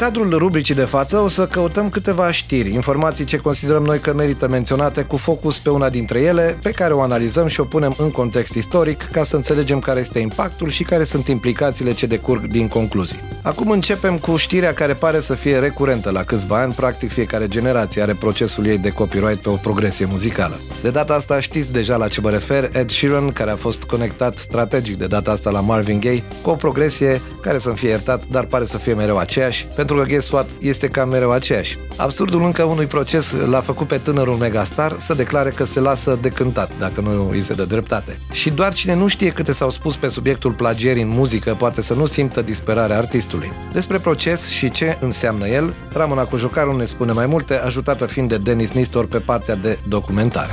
cadrul 0.00 0.38
rubricii 0.38 0.74
de 0.74 0.84
față 0.84 1.18
o 1.18 1.28
să 1.28 1.46
căutăm 1.46 1.90
câteva 1.90 2.32
știri, 2.32 2.72
informații 2.72 3.24
ce 3.24 3.36
considerăm 3.36 3.82
noi 3.82 3.98
că 3.98 4.14
merită 4.14 4.48
menționate 4.48 5.02
cu 5.02 5.16
focus 5.16 5.58
pe 5.58 5.70
una 5.70 5.88
dintre 5.88 6.20
ele, 6.20 6.58
pe 6.62 6.70
care 6.70 6.92
o 6.92 7.00
analizăm 7.00 7.46
și 7.46 7.60
o 7.60 7.64
punem 7.64 7.94
în 7.98 8.10
context 8.10 8.54
istoric 8.54 9.08
ca 9.12 9.24
să 9.24 9.36
înțelegem 9.36 9.78
care 9.78 10.00
este 10.00 10.18
impactul 10.18 10.68
și 10.68 10.82
care 10.82 11.04
sunt 11.04 11.28
implicațiile 11.28 11.92
ce 11.92 12.06
decurg 12.06 12.46
din 12.46 12.68
concluzii. 12.68 13.18
Acum 13.42 13.70
începem 13.70 14.18
cu 14.18 14.36
știrea 14.36 14.74
care 14.74 14.92
pare 14.92 15.20
să 15.20 15.34
fie 15.34 15.58
recurentă 15.58 16.10
la 16.10 16.24
câțiva 16.24 16.60
ani, 16.60 16.72
practic 16.72 17.10
fiecare 17.10 17.48
generație 17.48 18.02
are 18.02 18.14
procesul 18.14 18.66
ei 18.66 18.78
de 18.78 18.90
copyright 18.90 19.42
pe 19.42 19.48
o 19.48 19.54
progresie 19.54 20.06
muzicală. 20.10 20.60
De 20.82 20.90
data 20.90 21.14
asta 21.14 21.40
știți 21.40 21.72
deja 21.72 21.96
la 21.96 22.08
ce 22.08 22.20
mă 22.20 22.30
refer, 22.30 22.70
Ed 22.72 22.90
Sheeran, 22.90 23.32
care 23.32 23.50
a 23.50 23.56
fost 23.56 23.82
conectat 23.82 24.36
strategic 24.36 24.98
de 24.98 25.06
data 25.06 25.30
asta 25.30 25.50
la 25.50 25.60
Marvin 25.60 26.00
Gaye, 26.00 26.22
cu 26.42 26.50
o 26.50 26.54
progresie 26.54 27.20
care 27.40 27.58
să-mi 27.58 27.76
fie 27.76 27.88
iertat, 27.88 28.22
dar 28.30 28.44
pare 28.44 28.64
să 28.64 28.78
fie 28.78 28.94
mereu 28.94 29.18
aceeași, 29.18 29.66
pentru 29.74 29.89
că 29.96 30.04
Guess 30.04 30.30
What 30.30 30.50
este 30.60 30.88
cam 30.88 31.08
mereu 31.08 31.30
aceeași. 31.30 31.78
Absurdul 31.96 32.44
încă 32.44 32.62
unui 32.62 32.86
proces 32.86 33.32
l-a 33.46 33.60
făcut 33.60 33.86
pe 33.86 33.96
tânărul 33.96 34.34
megastar 34.34 34.96
să 34.98 35.14
declare 35.14 35.50
că 35.50 35.64
se 35.64 35.80
lasă 35.80 36.18
de 36.22 36.28
cântat, 36.28 36.70
dacă 36.78 37.00
nu 37.00 37.28
îi 37.30 37.40
se 37.40 37.54
dă 37.54 37.64
dreptate. 37.64 38.20
Și 38.32 38.50
doar 38.50 38.74
cine 38.74 38.94
nu 38.94 39.08
știe 39.08 39.30
câte 39.30 39.52
s-au 39.52 39.70
spus 39.70 39.96
pe 39.96 40.08
subiectul 40.08 40.52
plagierii 40.52 41.02
în 41.02 41.08
muzică 41.08 41.54
poate 41.58 41.82
să 41.82 41.94
nu 41.94 42.06
simtă 42.06 42.42
disperarea 42.42 42.98
artistului. 42.98 43.52
Despre 43.72 43.98
proces 43.98 44.48
și 44.48 44.70
ce 44.70 44.96
înseamnă 45.00 45.48
el, 45.48 45.74
Ramona 45.92 46.24
Cojocaru 46.24 46.76
ne 46.76 46.84
spune 46.84 47.12
mai 47.12 47.26
multe, 47.26 47.54
ajutată 47.54 48.06
fiind 48.06 48.28
de 48.28 48.36
Denis 48.36 48.72
Nistor 48.72 49.06
pe 49.06 49.18
partea 49.18 49.54
de 49.54 49.78
documentare. 49.88 50.50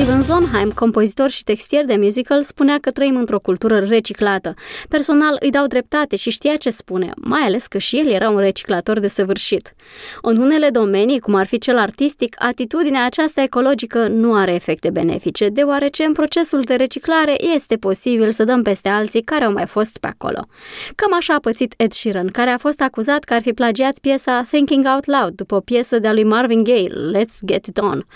Steven 0.00 0.22
Sondheim, 0.22 0.70
compozitor 0.70 1.30
și 1.30 1.44
textier 1.44 1.84
de 1.84 1.96
musical, 1.96 2.42
spunea 2.42 2.78
că 2.80 2.90
trăim 2.90 3.16
într-o 3.16 3.38
cultură 3.38 3.78
reciclată. 3.78 4.54
Personal 4.88 5.36
îi 5.40 5.50
dau 5.50 5.66
dreptate 5.66 6.16
și 6.16 6.30
știa 6.30 6.56
ce 6.56 6.70
spune, 6.70 7.10
mai 7.16 7.40
ales 7.40 7.66
că 7.66 7.78
și 7.78 7.98
el 7.98 8.06
era 8.08 8.30
un 8.30 8.38
reciclator 8.38 8.98
de 8.98 9.08
săvârșit. 9.08 9.74
În 10.22 10.36
unele 10.36 10.68
domenii, 10.68 11.18
cum 11.18 11.34
ar 11.34 11.46
fi 11.46 11.58
cel 11.58 11.78
artistic, 11.78 12.34
atitudinea 12.38 13.04
aceasta 13.04 13.42
ecologică 13.42 14.08
nu 14.08 14.34
are 14.34 14.54
efecte 14.54 14.90
benefice, 14.90 15.48
deoarece 15.48 16.04
în 16.04 16.12
procesul 16.12 16.60
de 16.60 16.74
reciclare 16.74 17.44
este 17.54 17.76
posibil 17.76 18.30
să 18.30 18.44
dăm 18.44 18.62
peste 18.62 18.88
alții 18.88 19.22
care 19.22 19.44
au 19.44 19.52
mai 19.52 19.66
fost 19.66 19.98
pe 19.98 20.06
acolo. 20.06 20.46
Cam 20.94 21.14
așa 21.14 21.34
a 21.34 21.38
pățit 21.38 21.74
Ed 21.76 21.92
Sheeran, 21.92 22.26
care 22.26 22.50
a 22.50 22.58
fost 22.58 22.80
acuzat 22.80 23.24
că 23.24 23.34
ar 23.34 23.40
fi 23.40 23.52
plagiat 23.52 23.98
piesa 23.98 24.42
Thinking 24.50 24.84
Out 24.94 25.06
Loud 25.06 25.34
după 25.34 25.54
o 25.54 25.60
piesă 25.60 25.98
de-a 25.98 26.12
lui 26.12 26.24
Marvin 26.24 26.62
Gaye, 26.64 26.88
Let's 26.88 27.38
Get 27.46 27.66
It 27.66 27.78
On. 27.78 28.06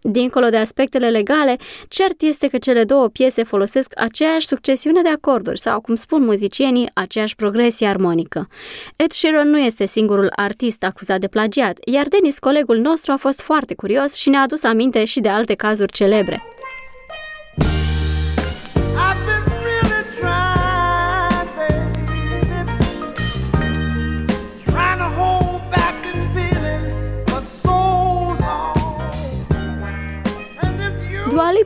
Dincolo 0.00 0.48
de 0.48 0.56
aspectele 0.56 1.08
legale, 1.08 1.56
cert 1.88 2.22
este 2.22 2.48
că 2.48 2.58
cele 2.58 2.84
două 2.84 3.08
piese 3.08 3.42
folosesc 3.42 3.92
aceeași 3.96 4.46
succesiune 4.46 5.02
de 5.02 5.08
acorduri 5.08 5.60
sau, 5.60 5.80
cum 5.80 5.94
spun 5.94 6.24
muzicienii, 6.24 6.90
aceeași 6.94 7.34
progresie 7.34 7.86
armonică. 7.86 8.48
Ed 8.96 9.10
Sheeran 9.10 9.48
nu 9.48 9.58
este 9.58 9.86
singurul 9.86 10.32
artist 10.36 10.84
acuzat 10.84 11.20
de 11.20 11.28
plagiat, 11.28 11.78
iar 11.84 12.06
Denis, 12.06 12.38
colegul 12.38 12.78
nostru, 12.78 13.12
a 13.12 13.16
fost 13.16 13.40
foarte 13.40 13.74
curios 13.74 14.14
și 14.14 14.28
ne-a 14.28 14.42
adus 14.42 14.62
aminte 14.62 15.04
și 15.04 15.20
de 15.20 15.28
alte 15.28 15.54
cazuri 15.54 15.92
celebre. 15.92 16.42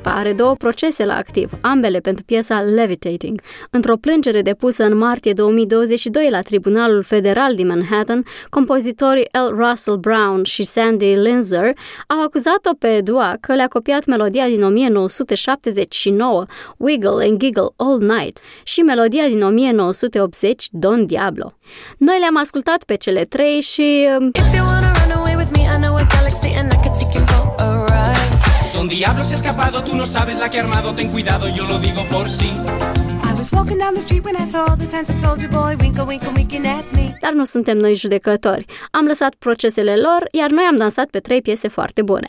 Lipa 0.04 0.18
are 0.18 0.32
două 0.32 0.54
procese 0.54 1.04
la 1.04 1.14
activ, 1.14 1.50
ambele 1.60 1.98
pentru 1.98 2.24
piesa 2.24 2.60
Levitating. 2.60 3.40
Într-o 3.70 3.96
plângere 3.96 4.42
depusă 4.42 4.84
în 4.84 4.96
martie 4.96 5.32
2022 5.32 6.28
la 6.30 6.40
Tribunalul 6.40 7.02
Federal 7.02 7.54
din 7.54 7.66
Manhattan, 7.66 8.24
compozitorii 8.50 9.28
L. 9.32 9.54
Russell 9.56 9.96
Brown 9.96 10.44
și 10.44 10.62
Sandy 10.62 11.14
Linzer 11.14 11.72
au 12.06 12.22
acuzat-o 12.22 12.74
pe 12.78 13.00
Dua 13.00 13.36
că 13.40 13.54
le-a 13.54 13.66
copiat 13.68 14.06
melodia 14.06 14.46
din 14.46 14.62
1979, 14.62 16.44
Wiggle 16.76 17.26
and 17.26 17.38
Giggle 17.38 17.68
All 17.76 17.98
Night, 17.98 18.38
și 18.62 18.80
melodia 18.80 19.26
din 19.26 19.42
1980, 19.42 20.66
Don 20.70 21.06
Diablo. 21.06 21.54
Noi 21.98 22.16
le-am 22.18 22.36
ascultat 22.36 22.84
pe 22.84 22.94
cele 22.94 23.24
trei 23.24 23.60
și... 23.60 24.08
If 24.32 24.54
you 24.54 24.66
wanna 24.66 24.92
run 24.92 25.18
away 25.18 25.34
with 25.36 25.50
me, 25.52 25.60
I 25.60 25.80
know 25.80 25.94
a 25.94 26.06
galaxy 26.16 26.54
and 26.56 26.72
I 26.72 26.78
can 26.82 26.92
take 26.98 27.18
you 27.18 27.24
for 27.26 27.54
a 27.58 27.71
Don 28.82 28.90
Diablo 28.90 29.22
se 29.22 29.34
ha 29.34 29.36
escapado, 29.36 29.84
tú 29.84 29.94
no 29.94 30.06
sabes 30.06 30.38
la 30.38 30.48
que 30.50 30.58
ha 30.58 30.62
armado, 30.64 30.92
ten 30.92 31.08
cuidado, 31.12 31.48
yo 31.48 31.64
lo 31.68 31.78
digo 31.78 32.04
por 32.10 32.28
sí. 32.28 32.50
Dar 37.20 37.32
nu 37.32 37.44
suntem 37.44 37.78
noi 37.78 37.94
judecători. 37.94 38.64
Am 38.90 39.06
lăsat 39.06 39.34
procesele 39.34 39.96
lor, 39.96 40.28
iar 40.30 40.50
noi 40.50 40.64
am 40.64 40.76
dansat 40.76 41.06
pe 41.10 41.18
trei 41.18 41.42
piese 41.42 41.68
foarte 41.68 42.02
bune. 42.02 42.26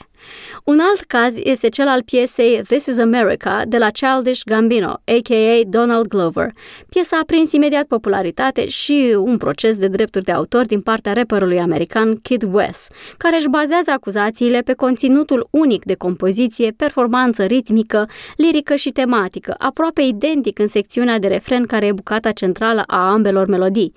Un 0.63 0.79
alt 0.79 1.01
caz 1.01 1.38
este 1.38 1.69
cel 1.69 1.88
al 1.88 2.03
piesei 2.03 2.61
This 2.67 2.85
is 2.85 3.00
America 3.00 3.61
de 3.67 3.78
la 3.78 3.89
Childish 3.89 4.41
Gambino, 4.45 4.89
a.k.a. 4.89 5.61
Donald 5.67 6.07
Glover. 6.07 6.51
Piesa 6.89 7.17
a 7.22 7.25
prins 7.25 7.51
imediat 7.51 7.85
popularitate 7.85 8.67
și 8.67 9.16
un 9.17 9.38
proces 9.38 9.78
de 9.78 9.88
drepturi 9.88 10.23
de 10.23 10.31
autor 10.31 10.66
din 10.66 10.81
partea 10.81 11.13
rapperului 11.13 11.59
american 11.59 12.16
Kid 12.16 12.44
West, 12.51 12.94
care 13.17 13.35
își 13.35 13.50
bazează 13.50 13.91
acuzațiile 13.91 14.61
pe 14.61 14.73
conținutul 14.73 15.47
unic 15.51 15.85
de 15.85 15.95
compoziție, 15.95 16.73
performanță 16.78 17.44
ritmică, 17.44 18.09
lirică 18.35 18.75
și 18.75 18.90
tematică, 18.90 19.55
aproape 19.57 20.01
identic 20.01 20.59
în 20.59 20.67
secțiunea 20.67 21.19
de 21.19 21.28
refren 21.28 21.66
care 21.66 21.85
e 21.85 21.91
bucata 21.91 22.31
centrală 22.31 22.84
a 22.88 23.11
ambelor 23.11 23.47
melodii. 23.47 23.94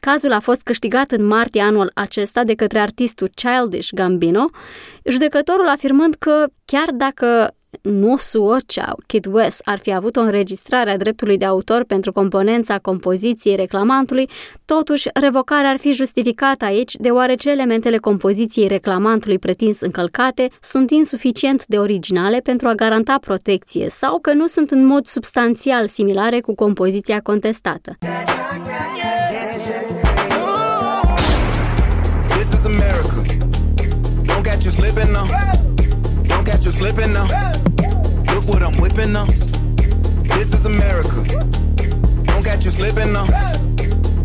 Cazul 0.00 0.32
a 0.32 0.40
fost 0.40 0.62
câștigat 0.62 1.10
în 1.10 1.26
martie 1.26 1.60
anul 1.60 1.90
acesta 1.94 2.44
de 2.44 2.54
către 2.54 2.78
artistul 2.78 3.30
Childish 3.34 3.88
Gambino, 3.94 4.50
judecătorul 5.04 5.68
afirmând 5.68 6.14
că 6.14 6.46
chiar 6.64 6.88
dacă 6.92 7.52
nu 7.82 8.16
Suoceau, 8.16 9.02
Kid 9.06 9.26
West 9.26 9.60
ar 9.64 9.78
fi 9.78 9.94
avut 9.94 10.16
o 10.16 10.20
înregistrare 10.20 10.90
a 10.90 10.96
dreptului 10.96 11.36
de 11.36 11.44
autor 11.44 11.84
pentru 11.84 12.12
componența 12.12 12.78
compoziției 12.78 13.56
reclamantului, 13.56 14.28
totuși 14.64 15.08
revocarea 15.14 15.70
ar 15.70 15.78
fi 15.78 15.92
justificată 15.92 16.64
aici 16.64 16.94
deoarece 16.94 17.50
elementele 17.50 17.96
compoziției 17.96 18.68
reclamantului 18.68 19.38
pretins 19.38 19.80
încălcate 19.80 20.48
sunt 20.60 20.90
insuficient 20.90 21.66
de 21.66 21.78
originale 21.78 22.38
pentru 22.38 22.68
a 22.68 22.74
garanta 22.74 23.18
protecție 23.20 23.88
sau 23.88 24.18
că 24.18 24.32
nu 24.32 24.46
sunt 24.46 24.70
în 24.70 24.84
mod 24.84 25.06
substanțial 25.06 25.88
similare 25.88 26.40
cu 26.40 26.54
compoziția 26.54 27.20
contestată. 27.20 27.96
This 29.58 29.70
is 32.54 32.64
America. 32.64 33.24
Don't 34.22 34.44
catch 34.44 34.64
you 34.64 34.70
slipping 34.70 35.12
now. 35.12 35.26
Don't 36.28 36.44
catch 36.44 36.64
you 36.64 36.70
slipping 36.70 37.12
now. 37.12 37.24
Look 38.32 38.46
what 38.46 38.62
I'm 38.62 38.80
whipping 38.80 39.12
now. 39.12 39.24
This 39.24 40.54
is 40.54 40.64
America. 40.64 41.24
Don't 42.22 42.44
catch 42.44 42.66
you 42.66 42.70
slipping 42.70 43.12
now. 43.12 43.26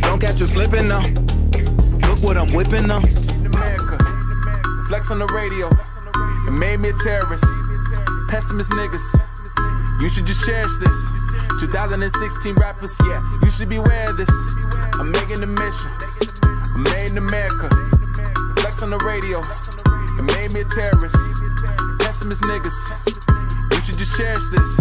Don't 0.02 0.20
catch 0.20 0.40
you 0.40 0.46
slipping 0.46 0.88
now. 0.88 1.02
Look 1.02 2.22
what 2.22 2.38
I'm 2.38 2.54
whipping 2.54 2.86
now. 2.86 3.02
America. 3.44 3.98
Flex 4.88 5.10
on 5.10 5.18
the 5.18 5.26
radio. 5.34 5.68
It 6.48 6.52
made 6.52 6.80
me 6.80 6.90
a 6.90 6.94
terrorist. 6.94 7.46
Pessimist 8.30 8.70
niggas. 8.74 9.20
You 10.00 10.10
should 10.10 10.28
just 10.28 10.46
cherish 10.46 10.78
this. 10.80 11.10
2016 11.60 12.56
rappers, 12.56 13.00
yeah, 13.06 13.40
you 13.42 13.50
should 13.50 13.70
be 13.70 13.78
aware 13.78 14.10
of 14.10 14.18
this. 14.18 14.30
I'm 15.00 15.12
making 15.12 15.42
the 15.42 15.48
mission. 15.48 15.92
I'm 16.74 16.84
made 16.84 17.12
in 17.12 17.18
America. 17.18 17.70
Flex 18.62 18.84
on 18.84 18.92
the 18.92 19.00
radio. 19.00 19.40
It 19.40 20.26
made 20.38 20.54
me 20.54 20.62
a 20.62 20.70
terrorist. 20.70 21.18
Pessimist 22.00 22.44
niggas. 22.44 22.78
You 23.72 23.80
should 23.82 23.98
just 23.98 24.16
cherish 24.16 24.44
this. 24.52 24.78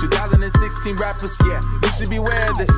2016 0.00 0.96
rappers, 0.96 1.36
yeah, 1.46 1.60
we 1.82 1.88
should 1.90 2.10
be 2.10 2.16
aware 2.16 2.50
of 2.50 2.58
this. 2.58 2.74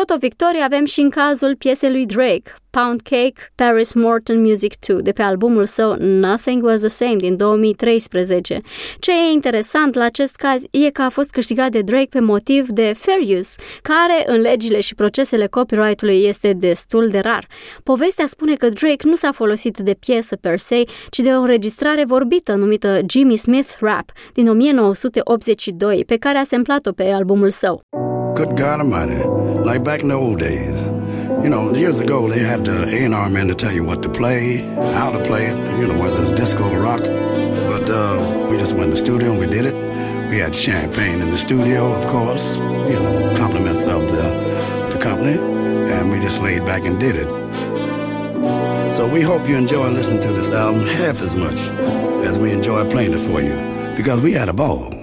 Tot 0.00 0.10
o 0.10 0.16
victorie 0.18 0.60
avem 0.60 0.84
și 0.84 1.00
în 1.00 1.10
cazul 1.10 1.56
piesei 1.56 1.90
lui 1.90 2.06
Drake, 2.06 2.54
Pound 2.70 3.00
Cake, 3.00 3.52
Paris 3.54 3.92
Morton 3.92 4.40
Music 4.40 4.86
2, 4.86 5.02
de 5.02 5.12
pe 5.12 5.22
albumul 5.22 5.66
său 5.66 5.96
Nothing 5.98 6.64
Was 6.64 6.80
The 6.80 6.88
Same 6.88 7.16
din 7.16 7.36
2013. 7.36 8.60
Ce 8.98 9.10
e 9.10 9.32
interesant 9.32 9.94
la 9.94 10.04
acest 10.04 10.36
caz 10.36 10.62
e 10.70 10.90
că 10.90 11.02
a 11.02 11.08
fost 11.08 11.30
câștigat 11.30 11.70
de 11.70 11.80
Drake 11.80 12.08
pe 12.10 12.20
motiv 12.20 12.68
de 12.68 12.94
fair 12.96 13.38
use, 13.38 13.60
care 13.82 14.22
în 14.26 14.40
legile 14.40 14.80
și 14.80 14.94
procesele 14.94 15.46
copyright-ului 15.46 16.24
este 16.24 16.52
destul 16.52 17.08
de 17.08 17.18
rar. 17.18 17.46
Povestea 17.82 18.26
spune 18.26 18.54
că 18.54 18.68
Drake 18.68 19.08
nu 19.08 19.14
s-a 19.14 19.32
folosit 19.32 19.78
de 19.78 19.96
piesă 20.00 20.36
per 20.36 20.58
se, 20.58 20.84
ci 21.10 21.18
de 21.18 21.30
o 21.30 21.40
înregistrare 21.40 22.04
vorbită 22.04 22.54
numită 22.54 23.00
Jimmy 23.08 23.36
Smith 23.36 23.70
Rap 23.80 24.10
din 24.32 24.48
1982, 24.48 26.04
pe 26.06 26.16
care 26.16 26.38
a 26.38 26.44
semplat-o 26.44 26.92
pe 26.92 27.10
albumul 27.10 27.50
său. 27.50 27.82
Good 28.36 28.56
God 28.56 28.80
Almighty, 28.80 29.22
like 29.62 29.84
back 29.84 30.00
in 30.00 30.08
the 30.08 30.14
old 30.14 30.40
days. 30.40 30.86
You 31.44 31.48
know, 31.48 31.72
years 31.72 32.00
ago 32.00 32.28
they 32.28 32.40
had 32.40 32.64
the 32.64 32.84
A&R 32.84 33.30
men 33.30 33.46
to 33.46 33.54
tell 33.54 33.72
you 33.72 33.84
what 33.84 34.02
to 34.02 34.08
play, 34.08 34.56
how 34.92 35.12
to 35.12 35.22
play 35.22 35.46
it, 35.46 35.56
you 35.78 35.86
know, 35.86 35.96
whether 36.00 36.20
it's 36.24 36.32
disco 36.32 36.68
or 36.68 36.80
rock. 36.80 37.00
But 37.00 37.88
uh, 37.88 38.48
we 38.50 38.56
just 38.56 38.72
went 38.72 38.86
in 38.86 38.90
the 38.90 38.96
studio 38.96 39.30
and 39.30 39.38
we 39.38 39.46
did 39.46 39.66
it. 39.66 39.74
We 40.30 40.38
had 40.38 40.54
champagne 40.54 41.20
in 41.20 41.30
the 41.30 41.38
studio, 41.38 41.92
of 41.92 42.06
course, 42.08 42.56
you 42.56 42.98
know, 42.98 43.34
compliments 43.36 43.86
of 43.86 44.02
the, 44.02 44.90
the 44.90 44.98
company. 45.00 45.38
and 45.92 46.10
we 46.10 46.18
just 46.18 46.40
laid 46.40 46.64
back 46.64 46.84
and 46.84 46.98
did 46.98 47.14
it. 47.16 47.28
So 48.90 49.06
we 49.06 49.20
hope 49.20 49.46
you 49.48 49.56
enjoy 49.56 49.90
listening 49.90 50.20
to 50.22 50.32
this 50.32 50.50
album 50.50 50.86
half 50.86 51.20
as 51.20 51.34
much 51.34 51.60
as 52.26 52.38
we 52.38 52.50
enjoy 52.52 52.88
playing 52.90 53.12
it 53.12 53.20
for 53.20 53.40
you 53.40 53.54
because 53.96 54.20
we 54.20 54.32
had 54.32 54.48
a 54.48 54.52
ball. 54.52 54.93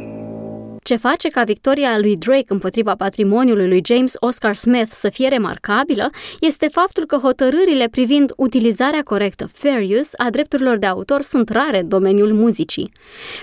Ce 0.91 0.97
face 0.97 1.29
ca 1.29 1.43
victoria 1.43 1.99
lui 1.99 2.17
Drake 2.17 2.45
împotriva 2.47 2.95
patrimoniului 2.95 3.67
lui 3.67 3.81
James 3.85 4.13
Oscar 4.19 4.55
Smith 4.55 4.89
să 4.89 5.09
fie 5.09 5.27
remarcabilă 5.27 6.09
este 6.39 6.67
faptul 6.67 7.05
că 7.05 7.15
hotărârile 7.15 7.87
privind 7.91 8.33
utilizarea 8.37 9.01
corectă, 9.03 9.49
fair 9.53 9.81
use, 9.99 10.09
a 10.17 10.29
drepturilor 10.29 10.77
de 10.77 10.85
autor 10.85 11.21
sunt 11.21 11.49
rare 11.49 11.79
în 11.79 11.87
domeniul 11.87 12.33
muzicii. 12.33 12.91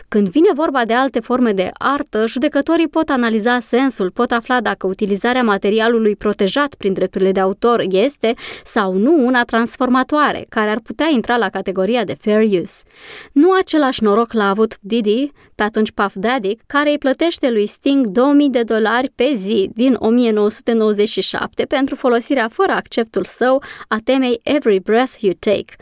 Când 0.08 0.28
vine 0.28 0.48
vorba 0.54 0.84
de 0.84 0.92
alte 0.92 1.20
forme 1.20 1.52
de 1.52 1.70
artă, 1.72 2.26
judecătorii 2.26 2.88
pot 2.88 3.08
analiza 3.08 3.58
sensul, 3.60 4.10
pot 4.10 4.30
afla 4.30 4.60
dacă 4.60 4.86
utilizarea 4.86 5.42
materialului 5.42 6.16
protejat 6.16 6.74
prin 6.74 6.92
drepturile 6.92 7.32
de 7.32 7.40
autor 7.40 7.84
este 7.90 8.32
sau 8.64 8.92
nu 8.92 9.26
una 9.26 9.44
transformatoare, 9.44 10.46
care 10.48 10.70
ar 10.70 10.80
putea 10.80 11.06
intra 11.10 11.36
la 11.36 11.48
categoria 11.48 12.04
de 12.04 12.16
fair 12.20 12.42
use. 12.42 12.82
Nu 13.32 13.52
același 13.52 14.02
noroc 14.02 14.32
l-a 14.32 14.48
avut 14.48 14.76
Diddy, 14.80 15.30
pe 15.54 15.62
atunci 15.64 15.90
Puff 15.90 16.14
Daddy, 16.14 16.56
care 16.66 16.90
îi 16.90 16.98
plătește 16.98 17.37
plătește 17.38 17.50
lui 17.50 17.66
Sting 17.66 18.06
2000 18.06 18.50
de 18.50 18.62
dolari 18.62 19.10
pe 19.14 19.32
zi 19.34 19.70
din 19.74 19.96
1997 19.98 21.64
pentru 21.64 21.94
folosirea 21.94 22.48
fără 22.52 22.72
acceptul 22.72 23.24
său 23.24 23.62
a 23.88 23.96
temei 24.04 24.40
Every 24.42 24.80
Breath 24.80 25.20
You 25.20 25.32
Take. 25.38 25.76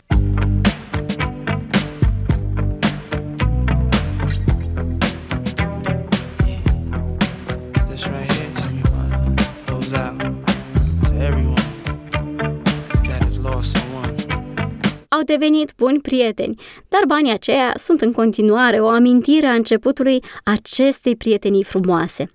Devenit 15.27 15.73
buni 15.77 15.99
prieteni, 15.99 16.55
dar 16.87 17.01
banii 17.07 17.33
aceia 17.33 17.73
sunt 17.75 18.01
în 18.01 18.11
continuare 18.11 18.79
o 18.79 18.87
amintire 18.87 19.45
a 19.45 19.53
începutului 19.53 20.23
acestei 20.43 21.15
prietenii 21.15 21.63
frumoase. 21.63 22.31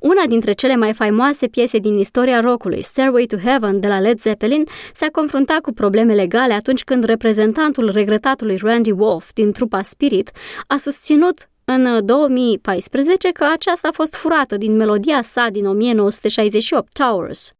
Una 0.00 0.22
dintre 0.28 0.52
cele 0.52 0.76
mai 0.76 0.92
faimoase 0.92 1.46
piese 1.46 1.78
din 1.78 1.98
istoria 1.98 2.40
rockului, 2.40 2.82
Stairway 2.82 3.24
to 3.24 3.36
Heaven 3.36 3.80
de 3.80 3.88
la 3.88 4.00
Led 4.00 4.20
Zeppelin, 4.20 4.64
s-a 4.94 5.06
confruntat 5.12 5.60
cu 5.60 5.72
probleme 5.72 6.14
legale 6.14 6.52
atunci 6.52 6.84
când 6.84 7.04
reprezentantul 7.04 7.90
regretatului 7.90 8.58
Randy 8.62 8.90
Wolf 8.90 9.32
din 9.32 9.52
trupa 9.52 9.82
Spirit 9.82 10.30
a 10.66 10.76
susținut 10.76 11.48
în 11.64 12.06
2014 12.06 13.30
că 13.30 13.46
aceasta 13.52 13.88
a 13.88 13.94
fost 13.94 14.14
furată 14.14 14.56
din 14.56 14.76
melodia 14.76 15.22
sa 15.22 15.48
din 15.50 15.66
1968, 15.66 16.92
Towers. 16.92 17.52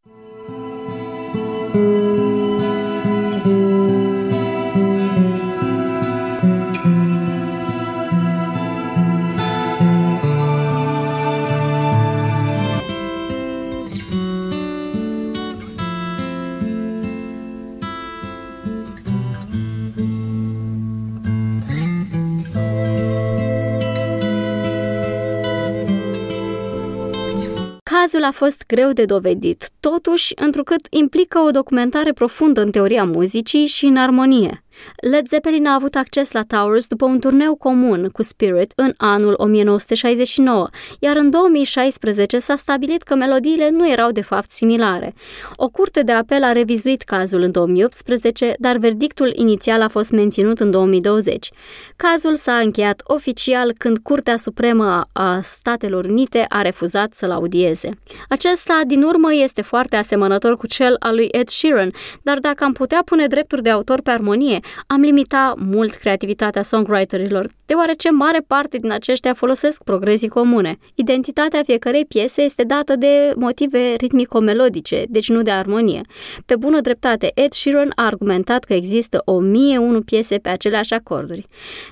Cazul 28.14 28.28
a 28.28 28.32
fost 28.32 28.66
greu 28.66 28.92
de 28.92 29.04
dovedit, 29.04 29.70
totuși, 29.80 30.32
întrucât 30.36 30.86
implică 30.90 31.38
o 31.38 31.50
documentare 31.50 32.12
profundă 32.12 32.60
în 32.60 32.70
teoria 32.70 33.04
muzicii 33.04 33.66
și 33.66 33.84
în 33.84 33.96
armonie. 33.96 34.63
Led 34.96 35.28
Zeppelin 35.28 35.66
a 35.66 35.74
avut 35.74 35.94
acces 35.94 36.32
la 36.32 36.42
Towers 36.42 36.86
după 36.86 37.04
un 37.04 37.20
turneu 37.20 37.54
comun 37.54 38.08
cu 38.08 38.22
Spirit 38.22 38.72
în 38.76 38.92
anul 38.96 39.34
1969, 39.36 40.68
iar 40.98 41.16
în 41.16 41.30
2016 41.30 42.38
s-a 42.38 42.56
stabilit 42.56 43.02
că 43.02 43.14
melodiile 43.14 43.70
nu 43.70 43.90
erau 43.90 44.10
de 44.10 44.22
fapt 44.22 44.50
similare. 44.50 45.14
O 45.56 45.68
curte 45.68 46.02
de 46.02 46.12
apel 46.12 46.42
a 46.42 46.52
revizuit 46.52 47.02
cazul 47.02 47.42
în 47.42 47.50
2018, 47.50 48.54
dar 48.58 48.76
verdictul 48.76 49.32
inițial 49.34 49.82
a 49.82 49.88
fost 49.88 50.10
menținut 50.10 50.60
în 50.60 50.70
2020. 50.70 51.50
Cazul 51.96 52.34
s-a 52.34 52.54
încheiat 52.54 53.02
oficial 53.04 53.72
când 53.78 53.98
Curtea 53.98 54.36
Supremă 54.36 55.02
a 55.12 55.40
Statelor 55.42 56.04
Unite 56.04 56.44
a 56.48 56.62
refuzat 56.62 57.14
să-l 57.14 57.30
audieze. 57.30 57.90
Acesta, 58.28 58.80
din 58.86 59.02
urmă, 59.02 59.34
este 59.34 59.62
foarte 59.62 59.96
asemănător 59.96 60.56
cu 60.56 60.66
cel 60.66 60.96
al 60.98 61.14
lui 61.14 61.28
Ed 61.30 61.48
Sheeran, 61.48 61.90
dar 62.22 62.38
dacă 62.38 62.64
am 62.64 62.72
putea 62.72 63.02
pune 63.04 63.26
drepturi 63.26 63.62
de 63.62 63.70
autor 63.70 64.00
pe 64.00 64.10
armonie, 64.10 64.60
am 64.86 65.00
limita 65.00 65.54
mult 65.58 65.94
creativitatea 65.94 66.62
songwriterilor, 66.62 67.48
deoarece 67.66 68.10
mare 68.10 68.38
parte 68.46 68.78
din 68.78 68.90
aceștia 68.90 69.34
folosesc 69.34 69.82
progresii 69.82 70.28
comune. 70.28 70.76
Identitatea 70.94 71.62
fiecărei 71.62 72.04
piese 72.04 72.42
este 72.42 72.62
dată 72.62 72.96
de 72.96 73.32
motive 73.36 73.94
ritmico-melodice, 73.94 75.04
deci 75.08 75.28
nu 75.28 75.42
de 75.42 75.50
armonie. 75.50 76.00
Pe 76.46 76.56
bună 76.56 76.80
dreptate, 76.80 77.30
Ed 77.34 77.52
Sheeran 77.52 77.92
a 77.94 78.04
argumentat 78.04 78.64
că 78.64 78.72
există 78.72 79.22
1001 79.24 80.00
piese 80.00 80.38
pe 80.38 80.48
aceleași 80.48 80.92
acorduri. 80.94 81.46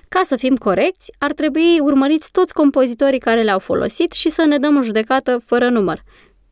Ca 0.08 0.20
să 0.24 0.36
fim 0.36 0.56
corecți, 0.56 1.12
ar 1.18 1.32
trebui 1.32 1.78
urmăriți 1.80 2.30
toți 2.32 2.54
compozitorii 2.54 3.18
care 3.18 3.42
le-au 3.42 3.58
folosit 3.58 4.12
și 4.12 4.28
să 4.28 4.44
ne 4.44 4.58
dăm 4.58 4.76
o 4.76 4.82
judecată 4.82 5.42
fără 5.44 5.68
număr. 5.68 6.02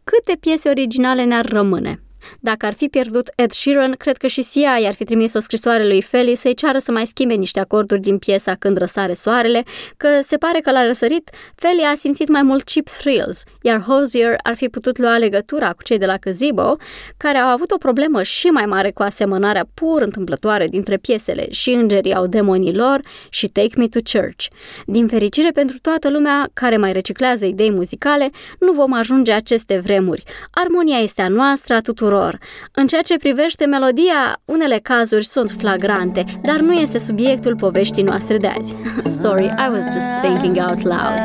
Câte 0.05 0.39
piese 0.41 0.69
originale 0.69 1.25
ne-ar 1.25 1.47
rămâne? 1.47 2.01
Dacă 2.41 2.67
ar 2.67 2.73
fi 2.73 2.87
pierdut 2.87 3.31
Ed 3.37 3.51
Sheeran, 3.51 3.93
cred 3.93 4.17
că 4.17 4.27
și 4.27 4.43
Sia 4.43 4.79
i-ar 4.83 4.95
fi 4.95 5.05
trimis 5.05 5.35
o 5.35 5.41
scrisoare 5.41 5.87
lui 5.87 6.03
Feli 6.03 6.35
să-i 6.35 6.55
ceară 6.55 6.79
să 6.79 6.93
mai 6.93 7.07
schimbe 7.07 7.35
niște 7.35 7.61
acorduri 7.61 8.01
din 8.01 8.19
piesa 8.19 8.55
Când 8.55 8.77
răsare 8.79 9.13
soarele, 9.13 9.63
că 9.97 10.09
se 10.23 10.37
pare 10.37 10.61
că 10.61 10.71
la 10.71 10.87
răsărit, 10.87 11.31
Feli 11.55 11.83
a 11.93 11.95
simțit 11.97 12.29
mai 12.29 12.43
mult 12.43 12.63
cheap 12.73 12.89
thrills, 12.89 13.43
iar 13.63 13.83
Hosier 13.83 14.35
ar 14.43 14.55
fi 14.55 14.69
putut 14.69 14.99
lua 14.99 15.19
legătura 15.19 15.73
cu 15.73 15.83
cei 15.83 15.99
de 15.99 16.07
la 16.07 16.17
Gazebo, 16.17 16.77
care 17.17 17.39
au 17.39 17.49
avut 17.49 17.71
o 17.71 17.77
problemă 17.77 18.23
și 18.23 18.47
mai 18.47 18.67
mare 18.67 18.91
cu 18.91 19.03
asemănarea 19.03 19.69
pur 19.75 20.03
întâmplătoare 20.03 20.69
dintre 20.69 20.97
piesele 20.97 21.51
și 21.51 21.71
îngerii 21.71 22.15
au 22.15 22.27
demonii 22.27 22.75
lor 22.75 23.01
și 23.29 23.49
Take 23.49 23.75
Me 23.77 23.87
to 23.87 23.99
Church. 24.13 24.47
Din 24.87 25.07
fericire 25.07 25.51
pentru 25.51 25.79
toată 25.79 26.11
lumea 26.11 26.49
care 26.53 26.77
mai 26.77 26.93
reciclează 26.93 27.45
idei 27.45 27.71
muzicale, 27.71 28.31
nu 28.59 28.73
vom 28.73 28.93
ajunge 28.93 29.33
aceste 29.33 29.79
vremuri. 29.79 30.23
Armonia 30.51 30.99
este 30.99 31.23
a 31.23 31.29
noastră, 31.29 31.75
a 31.75 31.81
tuturor 31.81 32.10
tuturor. 32.11 32.39
În 32.73 32.87
ceea 32.87 33.03
ce 33.03 33.17
privește 33.17 33.67
melodia, 33.67 34.41
unele 34.45 34.79
cazuri 34.83 35.25
sunt 35.25 35.51
flagrante, 35.51 36.25
dar 36.43 36.59
nu 36.61 36.73
este 36.73 36.99
subiectul 36.99 37.57
poveștii 37.57 38.03
noastre 38.03 38.37
de 38.37 38.47
azi. 38.59 38.75
Sorry, 39.23 39.45
I 39.45 39.69
was 39.71 39.85
just 39.85 40.09
thinking 40.23 40.57
out 40.69 40.83
loud. 40.83 41.19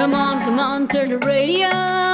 Come 0.00 0.14
on, 0.14 0.42
come 0.44 0.60
on, 0.60 0.86
turn 0.86 1.18
the 1.18 1.18
radio 1.18 2.11